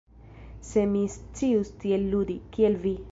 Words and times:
Se 0.69 0.85
mi 0.93 1.03
scius 1.17 1.71
tiel 1.85 2.09
ludi, 2.15 2.39
kiel 2.57 2.79
Vi! 2.87 2.95